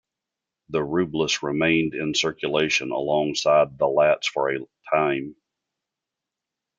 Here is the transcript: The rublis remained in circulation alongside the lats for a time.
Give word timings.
The 0.69 0.79
rublis 0.79 1.43
remained 1.43 1.93
in 1.93 2.15
circulation 2.15 2.89
alongside 2.89 3.77
the 3.77 3.85
lats 3.85 4.25
for 4.25 4.49
a 4.49 4.57
time. 4.91 5.35